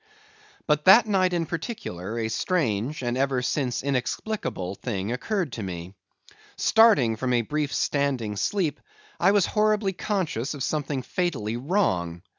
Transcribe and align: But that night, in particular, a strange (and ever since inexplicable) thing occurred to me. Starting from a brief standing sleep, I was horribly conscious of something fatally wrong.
But 0.65 0.85
that 0.85 1.05
night, 1.05 1.31
in 1.31 1.45
particular, 1.45 2.17
a 2.17 2.27
strange 2.27 3.03
(and 3.03 3.15
ever 3.15 3.43
since 3.43 3.83
inexplicable) 3.83 4.73
thing 4.73 5.11
occurred 5.11 5.51
to 5.53 5.61
me. 5.61 5.93
Starting 6.57 7.15
from 7.17 7.33
a 7.33 7.43
brief 7.43 7.71
standing 7.71 8.35
sleep, 8.35 8.79
I 9.19 9.29
was 9.31 9.45
horribly 9.45 9.93
conscious 9.93 10.55
of 10.55 10.63
something 10.63 11.03
fatally 11.03 11.55
wrong. 11.55 12.23